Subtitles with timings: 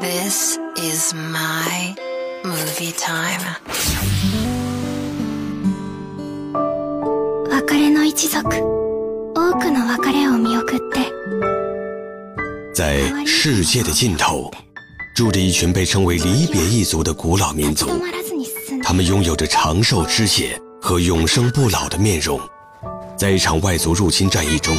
[0.00, 1.94] This is my
[2.44, 3.42] movie time。
[8.06, 8.38] 一族，
[9.34, 11.10] 多くの別れを見送って。
[12.72, 14.48] 在世界的尽头，
[15.16, 17.90] 住着一群被称为离别一族的古老民族，
[18.84, 22.40] 他们拥有着长寿之血和永生不老的面容。
[23.16, 24.76] 在一场外族入侵战役中，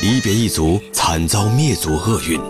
[0.00, 2.40] 离别一族惨遭灭族厄运。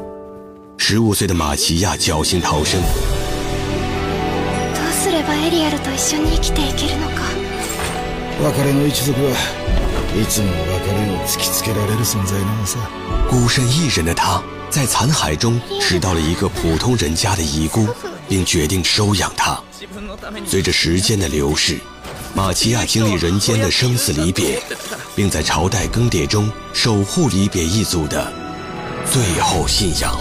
[0.85, 2.83] 十五岁的马奇亚侥幸逃生。
[2.83, 2.87] 一
[4.51, 5.23] 一族存在
[13.31, 17.87] 孤身一人的他，在残骸中拾到了一个普通人家的遗孤，
[18.29, 19.57] 并决定收养他。
[20.45, 21.79] 随着时间的流逝，
[22.35, 24.61] 马奇亚经历人间的生死离别，
[25.15, 28.42] 并在朝代更迭中守护离别一族的。
[29.11, 30.17] 最后信仰。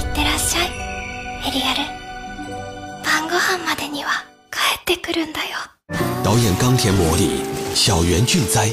[6.24, 7.42] 导演冈田模拟、
[7.76, 8.70] 小原俊哉，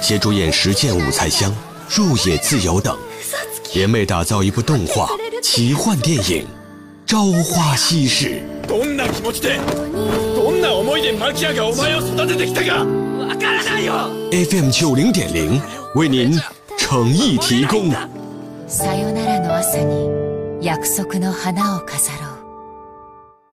[0.00, 1.52] 携主演石剑吾才香、
[1.88, 2.96] 入野自由等，
[3.74, 5.08] 联袂打造一部动画
[5.42, 6.46] 奇幻电影
[7.08, 8.42] 《朝花夕拾》。
[14.50, 15.60] FM 九零点零
[15.94, 16.40] 为您
[16.78, 17.90] 诚意提供。
[19.84, 20.10] に
[20.66, 22.31] 約束の花を飾ろう